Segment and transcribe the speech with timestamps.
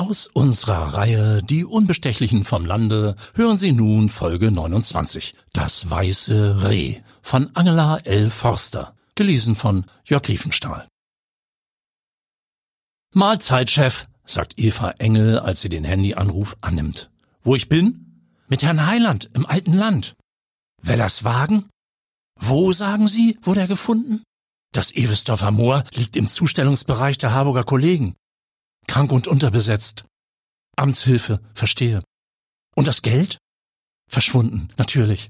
[0.00, 5.34] Aus unserer Reihe Die Unbestechlichen vom Lande hören Sie nun Folge 29.
[5.52, 8.30] Das weiße Reh von Angela L.
[8.30, 8.96] Forster.
[9.14, 10.88] Gelesen von Jörg Liefenstahl.
[13.12, 17.10] Mahlzeit, Chef, sagt Eva Engel, als sie den Handyanruf annimmt.
[17.42, 18.32] Wo ich bin?
[18.48, 20.16] Mit Herrn Heiland im alten Land.
[20.80, 21.68] Wellers Wagen?
[22.36, 24.22] Wo, sagen Sie, wurde er gefunden?
[24.72, 28.14] Das Ewesdorfer Moor liegt im Zustellungsbereich der Harburger Kollegen.
[28.90, 30.04] Krank und unterbesetzt.
[30.74, 32.02] Amtshilfe, verstehe.
[32.74, 33.38] Und das Geld?
[34.08, 35.28] Verschwunden, natürlich.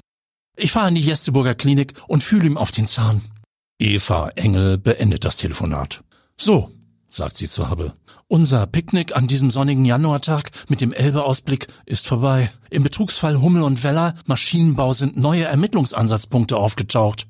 [0.57, 3.21] Ich fahre in die Jesteburger Klinik und fühle ihm auf den Zahn.
[3.79, 6.03] Eva Engel beendet das Telefonat.
[6.39, 6.71] So,
[7.11, 7.93] sagt sie zu Habe.
[8.29, 12.51] Unser Picknick an diesem sonnigen Januartag mit dem Elbeausblick ist vorbei.
[12.71, 17.27] Im Betrugsfall Hummel und Weller Maschinenbau sind neue Ermittlungsansatzpunkte aufgetaucht.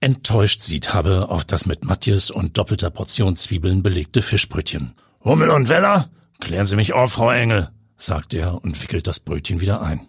[0.00, 4.94] Enttäuscht sieht Habe auf das mit Matthias und doppelter Portion Zwiebeln belegte Fischbrötchen.
[5.28, 6.08] Hummel und Weller?
[6.40, 7.68] Klären Sie mich auf, Frau Engel,
[7.98, 10.00] sagt er und wickelt das Brötchen wieder ein.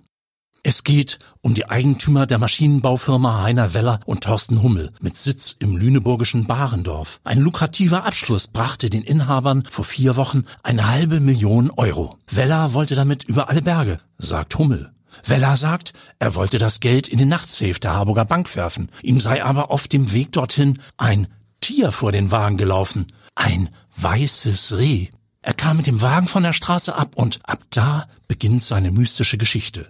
[0.64, 5.76] Es geht um die Eigentümer der Maschinenbaufirma Heiner Weller und Thorsten Hummel mit Sitz im
[5.76, 7.20] lüneburgischen Barendorf.
[7.26, 12.18] Ein lukrativer Abschluss brachte den Inhabern vor vier Wochen eine halbe Million Euro.
[12.32, 14.94] Weller wollte damit über alle Berge, sagt Hummel.
[15.26, 18.90] Weller sagt, er wollte das Geld in den Nachtsafe der Harburger Bank werfen.
[19.02, 21.28] Ihm sei aber auf dem Weg dorthin ein
[21.62, 23.08] Tier vor den Wagen gelaufen.
[23.40, 25.08] Ein weißes Reh.
[25.42, 29.38] Er kam mit dem Wagen von der Straße ab und ab da beginnt seine mystische
[29.38, 29.88] Geschichte.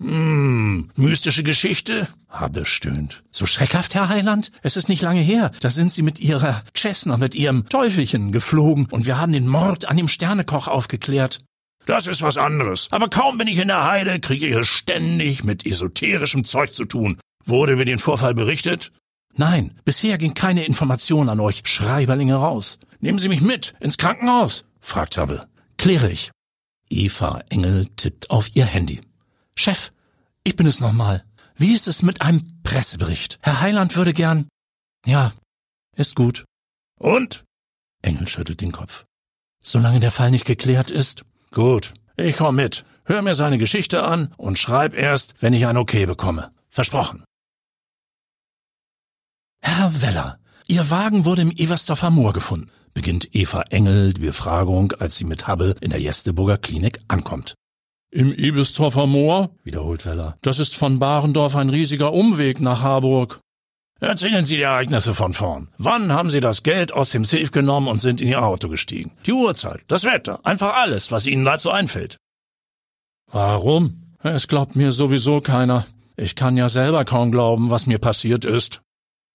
[0.00, 2.08] Hm, mystische Geschichte?
[2.28, 3.22] Habe stöhnt.
[3.30, 4.50] So schreckhaft, Herr Heiland?
[4.62, 5.52] Es ist nicht lange her.
[5.60, 9.84] Da sind Sie mit Ihrer Cessna, mit Ihrem Teufelchen geflogen und wir haben den Mord
[9.84, 11.38] an dem Sternekoch aufgeklärt.
[11.86, 12.88] Das ist was anderes.
[12.90, 17.20] Aber kaum bin ich in der Heide, kriege ich ständig mit esoterischem Zeug zu tun.
[17.44, 18.90] Wurde über den Vorfall berichtet?
[19.36, 22.78] Nein, bisher ging keine Information an euch Schreiberlinge raus.
[23.00, 24.64] Nehmen Sie mich mit ins Krankenhaus?
[24.80, 25.46] fragt Hubble.
[25.76, 26.30] Kläre ich.
[26.90, 29.00] Eva Engel tippt auf ihr Handy.
[29.54, 29.92] Chef,
[30.44, 31.24] ich bin es nochmal.
[31.56, 33.38] Wie ist es mit einem Pressebericht?
[33.42, 34.48] Herr Heiland würde gern.
[35.04, 35.32] Ja,
[35.96, 36.44] ist gut.
[36.98, 37.44] Und?
[38.02, 39.04] Engel schüttelt den Kopf.
[39.62, 41.24] Solange der Fall nicht geklärt ist.
[41.50, 42.84] Gut, ich komm mit.
[43.04, 46.52] Hör mir seine Geschichte an und schreib erst, wenn ich ein Okay bekomme.
[46.70, 47.24] Versprochen.
[49.68, 55.18] Herr Weller, Ihr Wagen wurde im Eversdorfer Moor gefunden, beginnt Eva Engel die Befragung, als
[55.18, 57.54] sie mit Hubble in der Jesteburger Klinik ankommt.
[58.10, 59.50] Im Ebestorfer Moor?
[59.64, 60.38] wiederholt Weller.
[60.40, 63.40] Das ist von Barendorf ein riesiger Umweg nach Harburg.
[64.00, 65.68] Erzählen Sie die Ereignisse von vorn.
[65.76, 69.12] Wann haben Sie das Geld aus dem Safe genommen und sind in Ihr Auto gestiegen?
[69.26, 72.16] Die Uhrzeit, das Wetter, einfach alles, was Ihnen dazu einfällt.
[73.30, 74.16] Warum?
[74.22, 75.86] Es glaubt mir sowieso keiner.
[76.16, 78.80] Ich kann ja selber kaum glauben, was mir passiert ist.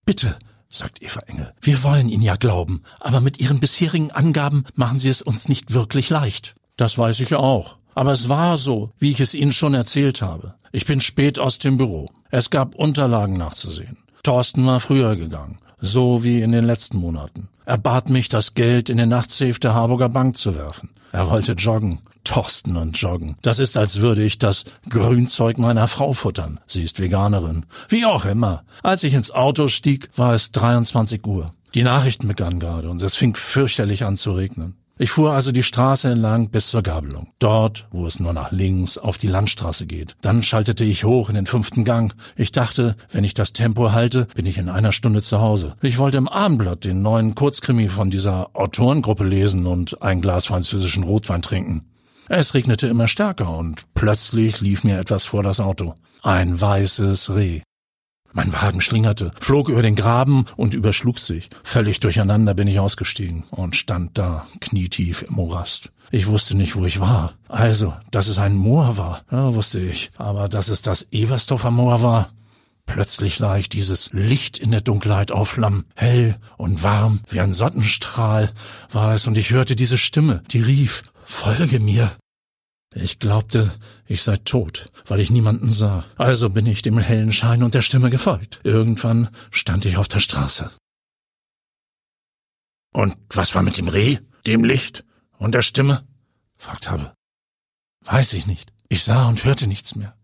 [0.06, 0.38] Bitte,
[0.69, 5.09] sagt Eva Engel, wir wollen Ihnen ja glauben, aber mit Ihren bisherigen Angaben machen Sie
[5.09, 6.56] es uns nicht wirklich leicht.
[6.75, 7.78] Das weiß ich auch.
[7.96, 10.56] Aber es war so, wie ich es Ihnen schon erzählt habe.
[10.72, 12.09] Ich bin spät aus dem Büro.
[12.31, 13.97] Es gab Unterlagen nachzusehen.
[14.24, 17.50] Thorsten war früher gegangen, so wie in den letzten Monaten.
[17.66, 20.90] Er bat mich, das Geld in den Nachtsafe der Harburger Bank zu werfen.
[21.12, 22.00] Er wollte joggen.
[22.23, 23.35] Thorsten und joggen.
[23.41, 26.59] Das ist, als würde ich das Grünzeug meiner Frau futtern.
[26.67, 27.66] Sie ist Veganerin.
[27.89, 28.63] Wie auch immer.
[28.81, 31.51] Als ich ins Auto stieg, war es 23 Uhr.
[31.75, 34.75] Die Nachrichten begannen gerade und es fing fürchterlich an zu regnen.
[35.00, 37.29] Ich fuhr also die Straße entlang bis zur Gabelung.
[37.39, 40.16] Dort, wo es nur nach links auf die Landstraße geht.
[40.22, 42.13] Dann schaltete ich hoch in den fünften Gang.
[42.35, 45.73] Ich dachte, wenn ich das Tempo halte, bin ich in einer Stunde zu Hause.
[45.81, 51.03] Ich wollte im Abendblatt den neuen Kurzkrimi von dieser Autorengruppe lesen und ein Glas französischen
[51.03, 51.81] Rotwein trinken.
[52.29, 55.95] Es regnete immer stärker und plötzlich lief mir etwas vor das Auto.
[56.22, 57.61] Ein weißes Reh.
[58.31, 61.50] Mein Wagen schlingerte, flog über den Graben und überschlug sich.
[61.63, 65.91] Völlig durcheinander bin ich ausgestiegen und stand da, knietief im Morast.
[66.09, 67.33] Ich wusste nicht, wo ich war.
[67.47, 70.09] Also, dass es ein Moor war, ja, wusste ich.
[70.17, 72.31] Aber dass es das Eversdorfer Moor war,
[72.85, 75.85] Plötzlich sah ich dieses Licht in der Dunkelheit aufflammen.
[75.95, 78.51] Hell und warm wie ein Sonnenstrahl
[78.91, 81.03] war es und ich hörte diese Stimme, die rief,
[81.33, 82.15] Folge mir.
[82.94, 83.71] Ich glaubte,
[84.06, 86.06] ich sei tot, weil ich niemanden sah.
[86.15, 88.62] Also bin ich dem hellen Schein und der Stimme gefolgt.
[88.63, 90.71] Irgendwann stand ich auf der Straße.
[92.94, 95.06] Und was war mit dem Reh, dem Licht
[95.38, 96.07] und der Stimme?
[96.56, 97.13] fragt Habe.
[98.01, 98.71] Weiß ich nicht.
[98.88, 100.15] Ich sah und hörte nichts mehr.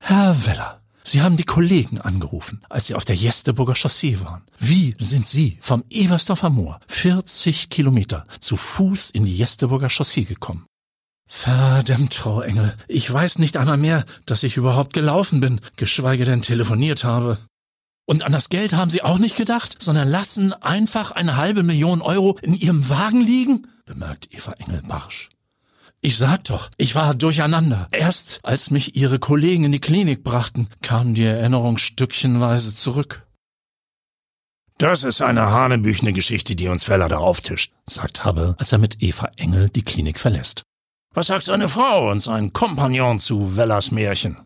[0.00, 4.42] Herr Weller, Sie haben die Kollegen angerufen, als Sie auf der Jesteburger Chaussee waren.
[4.58, 10.66] Wie sind Sie vom Eversdorfer Moor 40 Kilometer zu Fuß in die Jesteburger Chaussee gekommen?
[11.26, 16.42] Verdammt, Frau Engel, ich weiß nicht einmal mehr, dass ich überhaupt gelaufen bin, geschweige denn
[16.42, 17.38] telefoniert habe.
[18.04, 22.02] Und an das Geld haben Sie auch nicht gedacht, sondern lassen einfach eine halbe Million
[22.02, 23.68] Euro in Ihrem Wagen liegen?
[23.86, 25.30] bemerkt Eva Engel barsch.
[26.02, 27.86] Ich sag doch, ich war durcheinander.
[27.92, 33.26] Erst als mich ihre Kollegen in die Klinik brachten, kam die Erinnerung stückchenweise zurück.
[34.78, 39.02] Das ist eine hanebüchene Geschichte, die uns Feller da auftischt, sagt Hubble, als er mit
[39.02, 40.62] Eva Engel die Klinik verlässt.
[41.12, 44.38] Was sagt seine Frau und sein Kompagnon zu Wellers Märchen?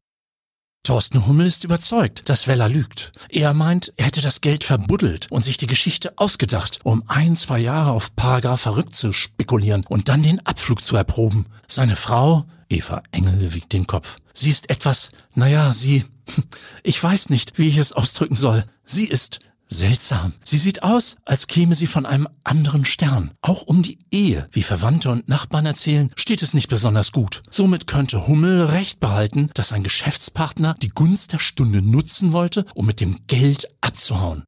[0.84, 3.12] Thorsten Hummel ist überzeugt, dass Weller lügt.
[3.30, 7.58] Er meint, er hätte das Geld verbuddelt und sich die Geschichte ausgedacht, um ein, zwei
[7.58, 11.46] Jahre auf Paragraph verrückt zu spekulieren und dann den Abflug zu erproben.
[11.66, 14.18] Seine Frau, Eva Engel, wiegt den Kopf.
[14.34, 16.04] Sie ist etwas, naja, sie,
[16.82, 18.64] ich weiß nicht, wie ich es ausdrücken soll.
[18.84, 20.32] Sie ist Seltsam.
[20.44, 23.32] Sie sieht aus, als käme sie von einem anderen Stern.
[23.40, 27.42] Auch um die Ehe, wie Verwandte und Nachbarn erzählen, steht es nicht besonders gut.
[27.50, 32.86] Somit könnte Hummel recht behalten, dass ein Geschäftspartner die Gunst der Stunde nutzen wollte, um
[32.86, 34.44] mit dem Geld abzuhauen.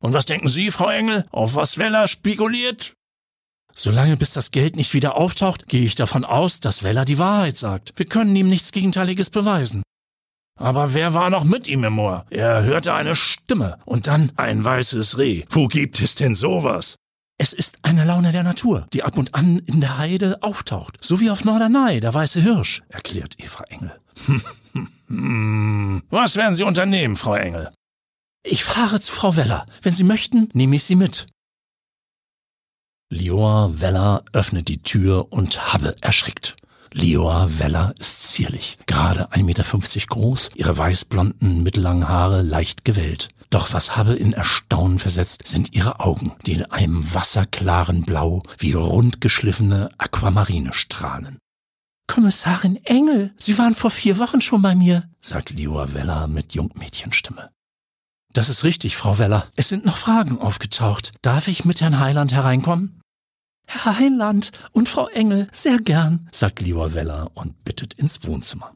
[0.00, 2.94] Und was denken Sie, Frau Engel, auf was Weller spekuliert?
[3.74, 7.56] Solange bis das Geld nicht wieder auftaucht, gehe ich davon aus, dass Weller die Wahrheit
[7.56, 7.92] sagt.
[7.96, 9.82] Wir können ihm nichts Gegenteiliges beweisen.
[10.58, 12.26] Aber wer war noch mit ihm im Moor?
[12.30, 15.44] Er hörte eine Stimme und dann ein weißes Reh.
[15.50, 16.96] Wo gibt es denn sowas?
[17.38, 21.18] Es ist eine Laune der Natur, die ab und an in der Heide auftaucht, so
[21.18, 23.98] wie auf Norderney, der weiße Hirsch, erklärt Eva Engel.
[26.10, 27.72] Was werden Sie unternehmen, Frau Engel?
[28.44, 29.66] Ich fahre zu Frau Weller.
[29.82, 31.26] Wenn Sie möchten, nehme ich Sie mit.
[33.10, 36.56] Lior Weller öffnet die Tür und Habbe erschrickt.
[36.92, 43.28] Leoa Weller ist zierlich, gerade 1,50 Meter groß, ihre weißblonden, mittellangen Haare leicht gewellt.
[43.50, 48.72] Doch was habe in Erstaunen versetzt, sind ihre Augen, die in einem wasserklaren Blau wie
[48.72, 51.38] rundgeschliffene Aquamarine strahlen.
[52.06, 57.50] Kommissarin Engel, Sie waren vor vier Wochen schon bei mir, sagt Leoa Weller mit Jungmädchenstimme.
[58.32, 59.46] Das ist richtig, Frau Weller.
[59.56, 61.12] Es sind noch Fragen aufgetaucht.
[61.20, 63.01] Darf ich mit Herrn Heiland hereinkommen?
[63.74, 68.74] Herr Heinland und Frau Engel, sehr gern, sagt Lior Weller und bittet ins Wohnzimmer.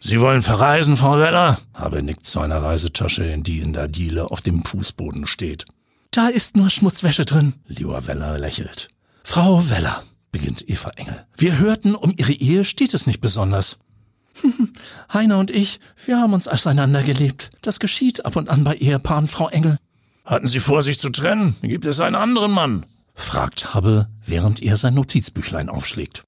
[0.00, 1.58] Sie wollen verreisen, Frau Weller?
[1.72, 5.64] Habe nickt zu einer Reisetasche, in die in der Diele auf dem Fußboden steht.
[6.10, 8.88] Da ist nur Schmutzwäsche drin, Lior Weller lächelt.
[9.22, 10.02] Frau Weller,
[10.32, 11.24] beginnt Eva Engel.
[11.36, 13.78] Wir hörten, um Ihre Ehe steht es nicht besonders.
[15.12, 17.50] Heiner und ich, wir haben uns auseinandergelebt.
[17.62, 19.78] Das geschieht ab und an bei Ehepaaren, Frau Engel.
[20.24, 21.54] Hatten Sie vor, sich zu trennen?
[21.62, 22.84] Gibt es einen anderen Mann?
[23.16, 26.22] Fragt Hubble, während er sein Notizbüchlein aufschlägt.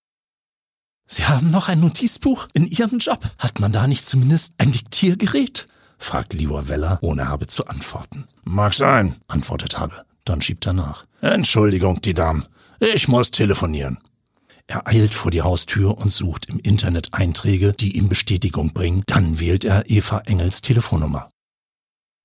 [1.07, 3.25] Sie haben noch ein Notizbuch in Ihrem Job?
[3.39, 5.67] Hat man da nicht zumindest ein Diktiergerät?
[5.99, 8.27] fragt Lior Weller, ohne Habe zu antworten.
[8.45, 10.05] Mag sein, antwortet Habe.
[10.25, 11.07] Dann schiebt er nach.
[11.21, 12.45] Entschuldigung, die Dame.
[12.81, 13.99] Ich muss telefonieren.
[14.67, 19.03] Er eilt vor die Haustür und sucht im Internet Einträge, die ihm Bestätigung bringen.
[19.07, 21.31] Dann wählt er Eva Engels Telefonnummer.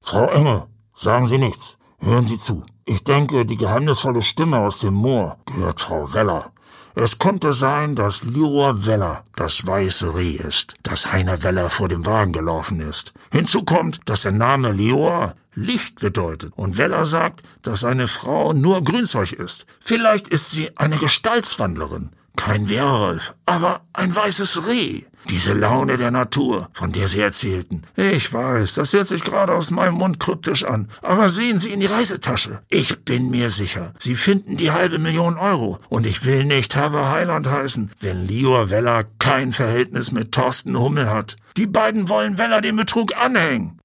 [0.01, 0.63] Frau Engel,
[0.93, 1.77] sagen Sie nichts.
[2.03, 2.63] Hören Sie zu.
[2.83, 6.51] Ich denke, die geheimnisvolle Stimme aus dem Moor gehört Frau Weller.
[6.95, 12.05] Es könnte sein, dass Lior Weller das weiße Reh ist, das Heiner Weller vor dem
[12.05, 13.13] Wagen gelaufen ist.
[13.31, 18.83] Hinzu kommt, dass der Name Lior Licht bedeutet und Weller sagt, dass seine Frau nur
[18.83, 19.65] Grünzeug ist.
[19.79, 22.09] Vielleicht ist sie eine Gestaltswandlerin.
[22.35, 25.03] Kein Werwolf, aber ein weißes Reh.
[25.29, 27.83] Diese Laune der Natur, von der Sie erzählten.
[27.95, 30.89] Ich weiß, das hört sich gerade aus meinem Mund kryptisch an.
[31.01, 32.61] Aber sehen Sie in die Reisetasche.
[32.69, 35.79] Ich bin mir sicher, Sie finden die halbe Million Euro.
[35.89, 41.09] Und ich will nicht Haber Heiland heißen, wenn Lior Weller kein Verhältnis mit Thorsten Hummel
[41.09, 41.37] hat.
[41.55, 43.79] Die beiden wollen Weller den Betrug anhängen.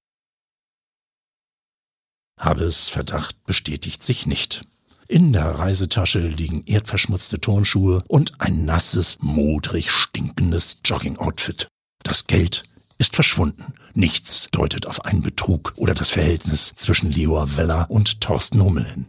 [2.37, 4.65] Habes Verdacht bestätigt sich nicht.
[5.11, 11.67] In der Reisetasche liegen erdverschmutzte Turnschuhe und ein nasses, modrig stinkendes Jogging-Outfit.
[12.03, 12.65] Das Geld
[12.99, 13.73] ist verschwunden.
[13.95, 19.07] Nichts deutet auf einen Betrug oder das Verhältnis zwischen Leor Weller und Thorsten Hummel hin.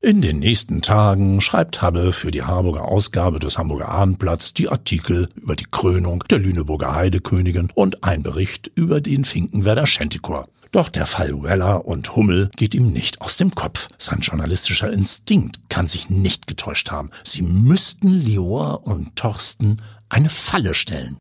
[0.00, 5.28] In den nächsten Tagen schreibt Habbe für die Harburger Ausgabe des Hamburger Abendblatts die Artikel
[5.34, 10.48] über die Krönung der Lüneburger Heidekönigin und ein Bericht über den Finkenwerder Schäntikor.
[10.72, 13.88] Doch der Fall Weller und Hummel geht ihm nicht aus dem Kopf.
[13.98, 17.10] Sein journalistischer Instinkt kann sich nicht getäuscht haben.
[17.24, 21.18] Sie müssten Lior und Thorsten eine Falle stellen.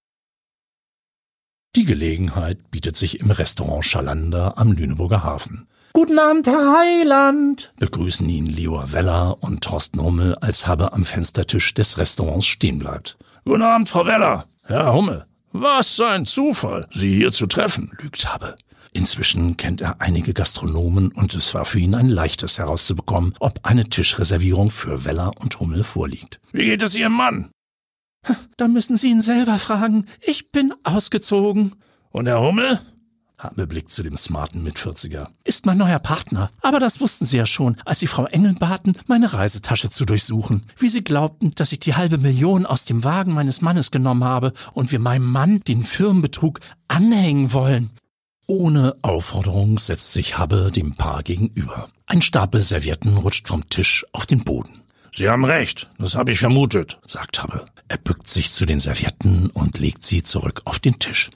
[1.75, 5.68] Die Gelegenheit bietet sich im Restaurant Schalander am Lüneburger Hafen.
[5.94, 11.74] Guten Abend, Herr Heiland, begrüßen ihn Lior Weller und Thorsten Hummel, als Habe am Fenstertisch
[11.74, 13.18] des Restaurants stehen bleibt.
[13.46, 14.46] Guten Abend, Frau Weller.
[14.65, 15.25] Herr Hummel.
[15.51, 18.56] Was ein Zufall, Sie hier zu treffen, lügt Habe.
[18.91, 23.86] Inzwischen kennt er einige Gastronomen und es war für ihn ein leichtes herauszubekommen, ob eine
[23.86, 26.39] Tischreservierung für Weller und Hummel vorliegt.
[26.51, 27.51] Wie geht es Ihrem Mann?
[28.57, 30.05] Da müssen Sie ihn selber fragen.
[30.21, 31.75] Ich bin ausgezogen.
[32.12, 32.79] Und Herr Hummel?
[33.38, 35.31] Habe blickt zu dem smarten Mitvierziger.
[35.45, 36.51] Ist mein neuer Partner.
[36.62, 40.65] Aber das wussten Sie ja schon, als Sie Frau Engel baten, meine Reisetasche zu durchsuchen.
[40.77, 44.51] Wie Sie glaubten, dass ich die halbe Million aus dem Wagen meines Mannes genommen habe
[44.74, 46.59] und wir meinem Mann den Firmenbetrug
[46.89, 47.91] anhängen wollen.
[48.50, 51.88] Ohne Aufforderung setzt sich Habe dem Paar gegenüber.
[52.08, 54.82] Ein Stapel Servietten rutscht vom Tisch auf den Boden.
[55.13, 57.65] Sie haben recht, das habe ich vermutet, sagt Habe.
[57.89, 61.29] Er bückt sich zu den Servietten und legt sie zurück auf den Tisch.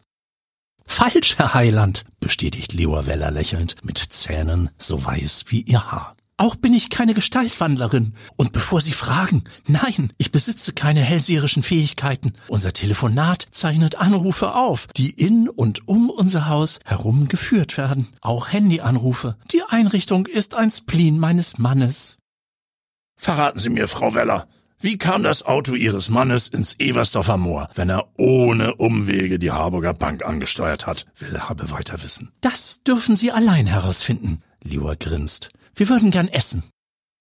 [0.88, 6.16] Falsch, Herr Heiland, bestätigt Leor Weller lächelnd, mit Zähnen so weiß wie ihr Haar.
[6.38, 8.16] Auch bin ich keine Gestaltwandlerin.
[8.38, 12.34] Und bevor Sie fragen, nein, ich besitze keine hellseherischen Fähigkeiten.
[12.48, 18.08] Unser Telefonat zeichnet Anrufe auf, die in und um unser Haus herum geführt werden.
[18.22, 19.38] Auch Handyanrufe.
[19.52, 22.18] Die Einrichtung ist ein Spleen meines Mannes.
[23.16, 24.48] Verraten Sie mir, Frau Weller,
[24.80, 29.94] wie kam das Auto Ihres Mannes ins Eversdorfer Moor, wenn er ohne Umwege die Harburger
[29.94, 31.06] Bank angesteuert hat?
[31.20, 32.34] Will Habe weiter wissen.
[32.42, 34.40] Das dürfen Sie allein herausfinden.
[34.62, 35.52] Lior grinst.
[35.76, 36.64] Wir würden gern essen.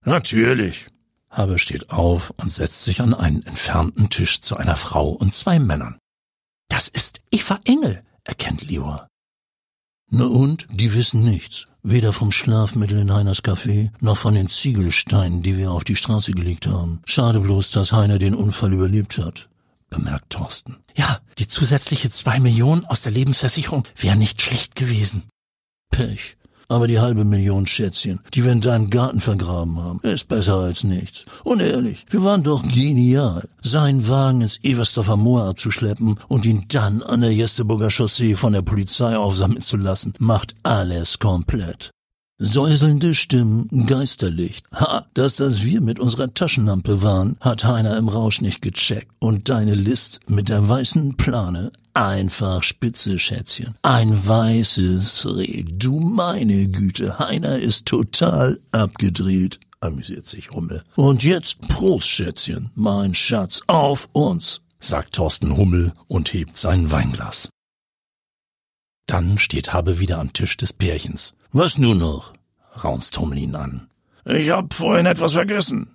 [0.05, 0.89] Natürlich.
[1.31, 5.59] Habe steht auf und setzt sich an einen entfernten Tisch zu einer Frau und zwei
[5.59, 5.99] Männern.
[6.69, 9.09] Das ist Eva Engel, erkennt Lior.
[10.11, 10.67] Na und?
[10.71, 11.69] Die wissen nichts.
[11.83, 16.33] Weder vom Schlafmittel in Heiners Café, noch von den Ziegelsteinen, die wir auf die Straße
[16.33, 17.01] gelegt haben.
[17.07, 19.49] Schade bloß, dass Heiner den Unfall überlebt hat,
[19.89, 20.77] bemerkt Thorsten.
[20.95, 25.29] Ja, die zusätzliche zwei Millionen aus der Lebensversicherung wären nicht schlecht gewesen.
[25.91, 26.37] Pech.
[26.69, 30.85] Aber die halbe Million Schätzchen, die wir in deinem Garten vergraben haben, ist besser als
[30.85, 31.25] nichts.
[31.45, 37.03] Und ehrlich, wir waren doch genial, seinen Wagen ins Eversdorfer Moor abzuschleppen und ihn dann
[37.03, 41.91] an der Jesteburger Chaussee von der Polizei aufsammeln zu lassen, macht alles komplett.
[42.45, 44.67] Säuselnde Stimmen, Geisterlicht.
[44.73, 49.13] Ha, dass das wir mit unserer Taschenlampe waren, hat Heiner im Rausch nicht gecheckt.
[49.21, 53.77] Und deine List mit der weißen Plane, einfach spitze, Schätzchen.
[53.83, 60.85] Ein weißes Reh, du meine Güte, Heiner ist total abgedreht amüsiert sich Hummel.
[60.95, 67.49] Und jetzt Prost, Schätzchen, mein Schatz, auf uns, sagt Thorsten Hummel und hebt sein Weinglas.
[69.13, 71.35] Dann steht Habe wieder am Tisch des Pärchens.
[71.53, 72.33] Was nun noch?
[72.83, 73.89] raunzt Hummel ihn an.
[74.25, 75.91] Ich hab vorhin etwas vergessen.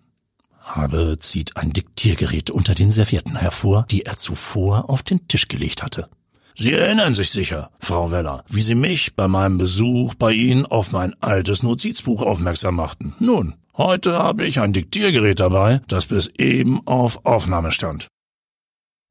[0.59, 5.81] Habe zieht ein Diktiergerät unter den Servietten hervor, die er zuvor auf den Tisch gelegt
[5.81, 6.09] hatte.
[6.55, 10.91] Sie erinnern sich sicher, Frau Weller, wie Sie mich bei meinem Besuch bei Ihnen auf
[10.91, 13.15] mein altes Notizbuch aufmerksam machten.
[13.17, 18.09] Nun, heute habe ich ein Diktiergerät dabei, das bis eben auf Aufnahme stand.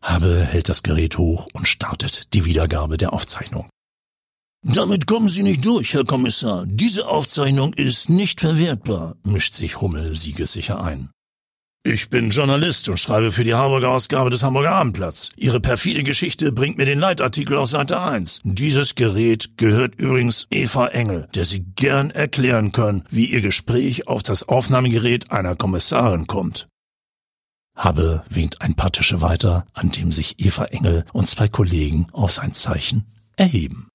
[0.01, 3.69] Habe hält das Gerät hoch und startet die Wiedergabe der Aufzeichnung.
[4.68, 6.64] Damit kommen Sie nicht durch, Herr Kommissar.
[6.66, 11.11] Diese Aufzeichnung ist nicht verwertbar, mischt sich Hummel siegessicher ein.
[11.85, 15.30] Ich bin Journalist und schreibe für die Hamburger Ausgabe des Hamburger Abendblatts.
[15.37, 18.40] Ihre perfide Geschichte bringt mir den Leitartikel auf Seite 1.
[18.42, 24.25] Dieses Gerät gehört übrigens Eva Engel, der Sie gern erklären können, wie Ihr Gespräch auf
[24.25, 26.66] das Aufnahmegerät einer Kommissarin kommt.
[27.76, 32.32] Habe winkt ein paar Tische weiter, an dem sich Eva Engel und zwei Kollegen auf
[32.32, 33.06] sein Zeichen
[33.37, 33.87] erheben.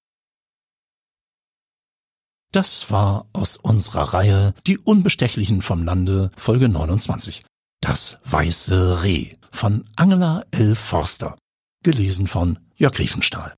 [2.52, 7.44] Das war aus unserer Reihe Die Unbestechlichen vom Lande, Folge 29.
[7.80, 10.74] Das weiße Reh von Angela L.
[10.74, 11.38] Forster.
[11.82, 13.54] Gelesen von Jörg Riefenstahl.